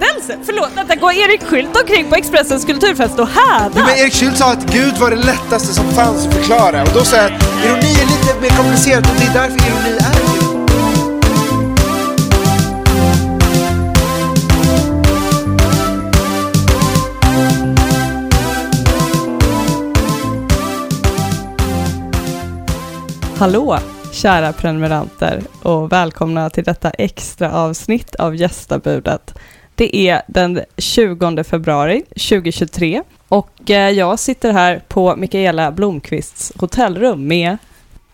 [0.00, 0.38] hädelse!
[0.46, 3.70] Förlåt, vänta, går Erik Skylt omkring på Expressens kulturfest och hädar?
[3.76, 6.82] Jo, men Erik Schult sa att Gud var det lättaste som fanns att förklara.
[6.82, 9.88] Och då sa jag att ironi är lite mer komplicerat och det är därför ironi
[9.88, 10.54] är ironi.
[23.38, 23.78] Hallå
[24.14, 29.34] kära prenumeranter och välkomna till detta extra avsnitt av Gästabudet.
[29.74, 37.26] Det är den 20 februari 2023 och eh, jag sitter här på Mikaela Blomqvists hotellrum
[37.26, 37.58] med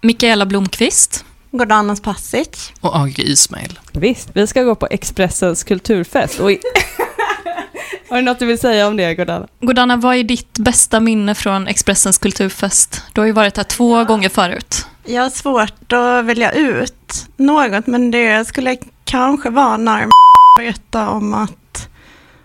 [0.00, 1.24] Mikaela Blomqvist.
[1.50, 2.72] Gordanas Pasic.
[2.80, 3.78] Och AG Ismail.
[3.92, 6.40] Visst, vi ska gå på Expressens kulturfest.
[6.40, 6.50] Och
[8.08, 9.46] Har du något du vill säga om det, Gordana?
[9.60, 13.02] Gordana, vad är ditt bästa minne från Expressens kulturfest?
[13.12, 14.86] Du har ju varit här två gånger förut.
[15.04, 20.06] Jag har svårt att välja ut något, men det skulle kanske vara när
[20.56, 21.88] berättade om att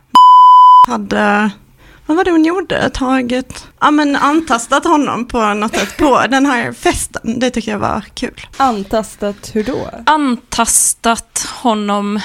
[0.88, 1.51] hade,
[2.05, 6.45] vad var det hon gjorde, tagit, ja men antastat honom på något sätt på den
[6.45, 7.40] här festen.
[7.40, 8.41] Det tycker jag var kul.
[8.57, 9.90] Antastat hur då?
[10.05, 12.20] Antastat honom,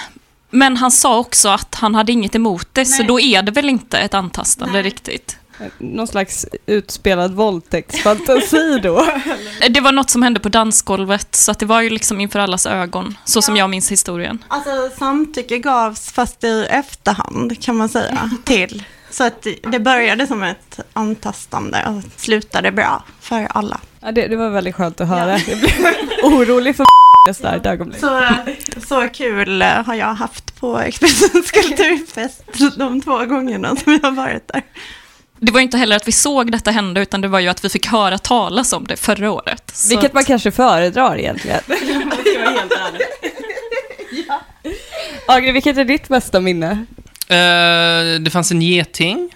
[0.51, 3.69] men han sa också att han hade inget emot det, så då är det väl
[3.69, 5.39] inte ett antastande riktigt.
[5.79, 9.07] Någon slags utspelad våldtäktsfantasi då?
[9.71, 12.67] Det var något som hände på dansgolvet, så att det var ju liksom inför allas
[12.67, 14.45] ögon, så som jag minns historien.
[14.49, 18.84] Alltså samtycke gavs fast i efterhand kan man säga till.
[19.11, 23.81] Så att det började som ett antastande och slutade bra för alla.
[24.01, 25.39] Ja, det, det var väldigt skönt att höra.
[25.39, 26.87] Jag blev orolig för
[27.31, 28.01] ett starkt ögonblick.
[28.01, 28.23] Så,
[28.87, 32.43] så kul har jag haft på Expressens kulturfest
[32.77, 34.62] de två gångerna som jag har varit där.
[35.39, 37.65] Det var ju inte heller att vi såg detta hända, utan det var ju att
[37.65, 39.70] vi fick höra talas om det förra året.
[39.75, 41.61] Så Vilket man att- kanske föredrar egentligen.
[44.28, 44.41] ja.
[45.28, 46.70] Agri, vilket är ditt bästa minne?
[47.28, 49.34] Eh, det fanns en geting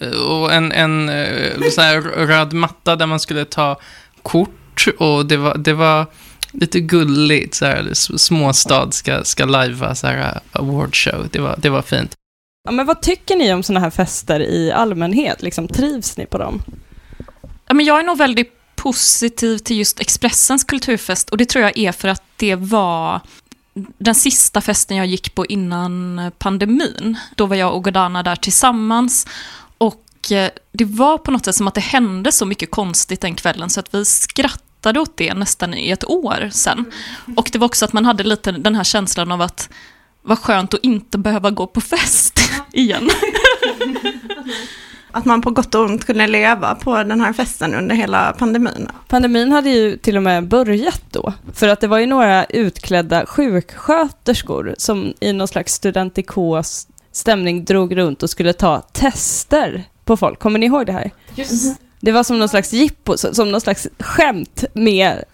[0.00, 3.80] eh, och en, en eh, så här röd matta där man skulle ta
[4.22, 6.06] kort och det var, det var
[6.52, 11.28] lite gulligt, så här, småstad ska, ska lajva så här awardshow.
[11.32, 12.14] Det var, det var fint.
[12.62, 15.42] Ja, men vad tycker ni om sådana här fester i allmänhet?
[15.42, 16.62] Liksom, trivs ni på dem?
[17.66, 21.78] Ja, men jag är nog väldigt positiv till just Expressens kulturfest och det tror jag
[21.78, 23.20] är för att det var
[23.98, 27.18] den sista festen jag gick på innan pandemin.
[27.34, 29.26] Då var jag och Godana där tillsammans
[29.78, 33.34] och eh, det var på något sätt som att det hände så mycket konstigt den
[33.34, 36.92] kvällen så att vi skrattade åt det nästan i ett år sen.
[37.36, 39.68] Och det var också att man hade lite den här känslan av att
[40.22, 42.39] vad skönt att inte behöva gå på fest
[42.72, 43.10] igen.
[45.12, 48.88] Att man på gott och ont kunde leva på den här festen under hela pandemin.
[49.08, 51.32] Pandemin hade ju till och med börjat då.
[51.54, 57.96] För att det var ju några utklädda sjuksköterskor som i någon slags studentikos stämning drog
[57.96, 60.38] runt och skulle ta tester på folk.
[60.38, 61.10] Kommer ni ihåg det här?
[62.00, 65.24] Det var som någon slags jippo, som någon slags skämt med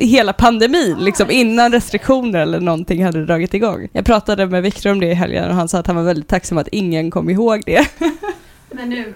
[0.00, 3.88] hela pandemin, liksom innan restriktioner eller någonting hade dragit igång.
[3.92, 6.28] Jag pratade med Viktor om det i helgen och han sa att han var väldigt
[6.28, 7.88] tacksam att ingen kom ihåg det.
[8.72, 9.14] Men nu.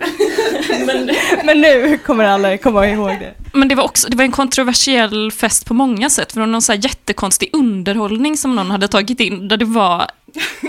[1.45, 3.35] Men nu kommer alla komma ihåg det.
[3.53, 6.33] Men det var också det var en kontroversiell fest på många sätt.
[6.33, 9.49] För det var någon så här jättekonstig underhållning som någon hade tagit in.
[9.49, 10.07] Där det var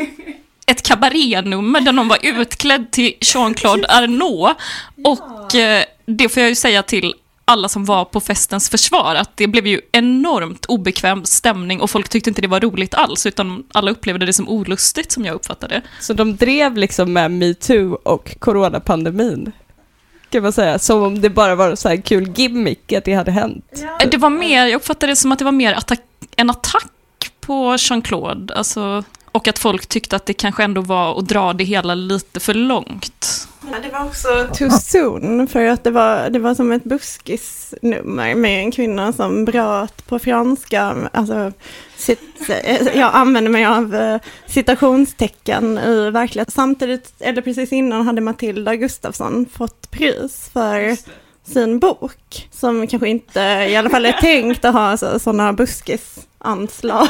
[0.65, 4.57] ett kabarénummer där någon var utklädd till Jean-Claude Arnault.
[5.03, 7.13] Och eh, det får jag ju säga till
[7.45, 12.09] alla som var på festens försvar, att det blev ju enormt obekväm stämning och folk
[12.09, 15.75] tyckte inte det var roligt alls, utan alla upplevde det som olustigt som jag uppfattade
[15.75, 15.81] det.
[16.00, 19.51] Så de drev liksom med metoo och coronapandemin.
[20.29, 20.79] Kan man säga.
[20.79, 23.66] Som om det bara var så här kul gimmick att det hade hänt.
[24.01, 26.01] Eh, Det var mer, jag uppfattade det som att det var mer attack,
[26.35, 26.91] en attack
[27.41, 31.63] på Jean-Claude, alltså, och att folk tyckte att det kanske ändå var att dra det
[31.63, 33.25] hela lite för långt.
[33.75, 38.36] Ja, det var också too soon, för att det var, det var som ett buskisnummer
[38.36, 41.09] med en kvinna som bröt på franska.
[41.13, 41.52] Alltså,
[41.97, 42.19] cit,
[42.94, 46.52] jag använder mig av eh, citationstecken i verkligheten.
[46.52, 50.98] Samtidigt, eller precis innan, hade Matilda Gustafsson fått pris för
[51.51, 53.39] sin bok, som kanske inte
[53.69, 56.34] i alla fall är tänkt att ha sådana buskisanslag.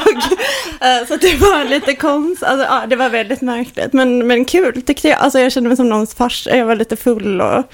[0.80, 4.82] Eh, så det var lite konstigt, alltså, ja, det var väldigt märkligt, men, men kul
[4.82, 5.18] tyckte jag.
[5.18, 7.64] Alltså, jag kände mig som någons farsa, jag var lite full och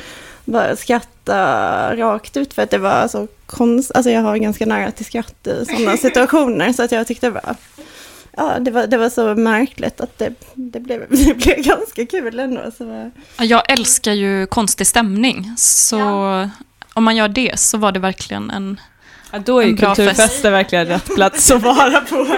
[0.44, 3.96] bara skratta rakt ut för att det var så konstigt.
[3.96, 7.30] Alltså jag har ganska nära till skratt i sådana situationer, så att jag tyckte det
[7.30, 7.56] var
[8.36, 12.38] Ja, det var, det var så märkligt att det, det, blev, det blev ganska kul
[12.38, 12.70] ändå.
[12.78, 16.00] Så, Jag älskar ju konstig stämning, så
[16.94, 18.80] om man gör det så var det verkligen en...
[19.32, 20.44] Ja, då är ju kulturfester fest.
[20.44, 22.36] verkligen rätt plats att vara på.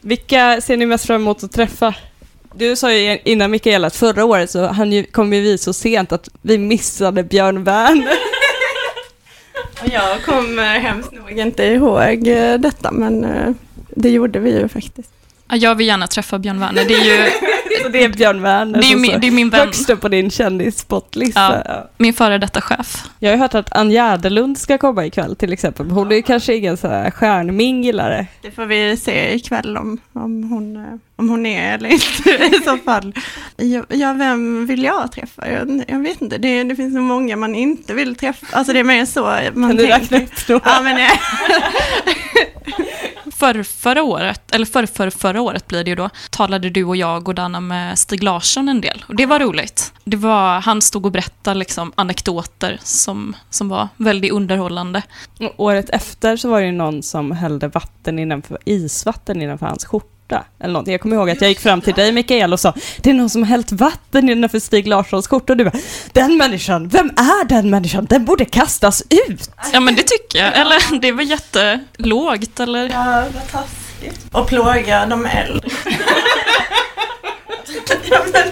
[0.00, 1.94] Vilka ser ni mest fram emot att träffa
[2.54, 5.72] Du sa ju innan Mikaela att förra året så han ju, kom ju vi så
[5.72, 8.12] sent att vi missade Björn Werner.
[9.92, 13.52] Jag kommer hemskt nog inte ihåg eh, detta, men eh,
[13.88, 15.10] det gjorde vi ju faktiskt.
[15.48, 16.84] Ja, jag vill gärna träffa Björn Werner.
[16.84, 17.30] Det är ju
[17.82, 20.08] Så det är Björn Werner det är min, det är min vän, högst upp på
[20.08, 21.62] din kändisspotlista.
[21.64, 21.90] Ja.
[21.96, 23.04] min före detta chef.
[23.18, 25.90] Jag har ju hört att Ann Gärdelund ska komma ikväll till exempel.
[25.90, 28.26] Hon är ju kanske ingen så här stjärnminglare.
[28.42, 30.82] Det får vi se ikväll om, om, hon, eh,
[31.16, 33.14] om hon är eller inte i så fall.
[33.88, 35.50] Ja, vem vill jag träffa?
[35.50, 38.46] Jag, jag vet inte, det, det finns så många man inte vill träffa.
[38.50, 39.22] Alltså det är mer så
[39.54, 40.62] man Kan du räkna upp några?
[40.64, 40.98] Ja, men,
[43.38, 46.96] för förra året, eller för, för förra året blir det ju då, talade du och
[46.96, 49.04] jag och Danna med Stig Larsson en del.
[49.08, 49.92] Och det var roligt.
[50.04, 55.02] Det var, han stod och berättade liksom anekdoter som, som var väldigt underhållande.
[55.40, 59.84] Och Året efter så var det ju någon som hällde vatten innanför, isvatten innanför hans
[59.84, 60.17] skjorta.
[60.36, 60.92] Eller någonting.
[60.92, 63.30] Jag kommer ihåg att jag gick fram till dig Mikael och sa det är någon
[63.30, 65.78] som har hällt vatten innanför Stig Larssons skjorta och du bara
[66.12, 68.06] den människan, vem är den människan?
[68.10, 69.50] Den borde kastas ut!
[69.72, 70.58] Ja men det tycker jag.
[70.58, 72.88] Eller det var jättelågt eller?
[72.88, 74.26] ja, vad taskigt.
[74.32, 75.70] Och plåga de äldre.
[78.10, 78.42] Ja, men,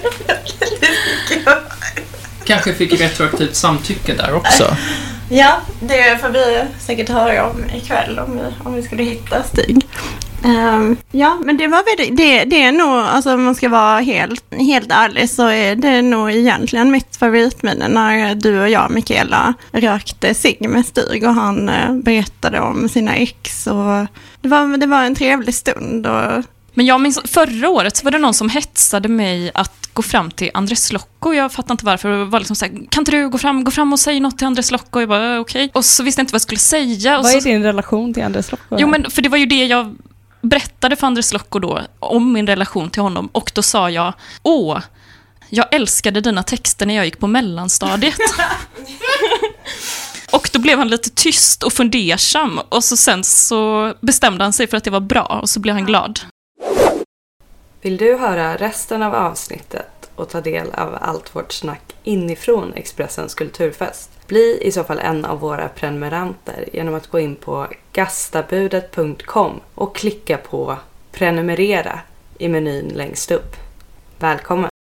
[2.45, 4.77] Kanske fick retroaktivt samtycke där också.
[5.31, 9.87] Ja, det får vi säkert höra om ikväll om vi, om vi skulle hitta Stig.
[10.45, 14.01] Ehm, ja, men det var väldigt, det, det är nog, alltså om man ska vara
[14.01, 19.55] helt, helt ärlig så är det nog egentligen mitt favoritminne när du och jag, Mikaela,
[19.73, 24.07] rökte cigg med Stig och han eh, berättade om sina ex och
[24.41, 26.43] det var, det var en trevlig stund och
[26.75, 30.31] Men jag minns förra året så var det någon som hetsade mig att gå fram
[30.31, 31.33] till Andres Locko.
[31.33, 32.09] Jag fattar inte varför.
[32.09, 34.39] Det var liksom så här, kan inte du gå fram, gå fram och säga något
[34.39, 35.01] till Andres Locko?
[35.01, 35.71] Jag bara, "Eh, okej.
[35.75, 37.19] Och så visste jag inte vad jag skulle säga.
[37.19, 38.77] Och Vad så, är din relation till Anders Locko?
[38.79, 39.97] Jo, men för det var ju det jag
[40.49, 43.29] berättade för Andres Locko då, om min relation till honom.
[43.33, 44.13] Och då sa jag,
[44.43, 44.81] åh,
[45.49, 48.19] jag älskade dina texter när jag gick på mellanstadiet.
[50.33, 52.61] och då blev han lite tyst och fundersam.
[52.69, 55.75] Och så sen så bestämde han sig för att det var bra och så blev
[55.75, 56.21] han glad.
[57.81, 63.35] Vill du höra resten av avsnittet och ta del av allt vårt snack inifrån Expressens
[63.35, 64.11] kulturfest?
[64.27, 69.97] Bli i så fall en av våra prenumeranter genom att gå in på gastabudet.com och
[69.97, 70.77] klicka på
[71.13, 72.01] prenumerera
[72.39, 73.57] i menyn längst upp.
[74.19, 74.76] Välkommen!